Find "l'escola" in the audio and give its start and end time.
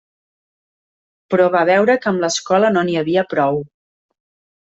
2.25-2.73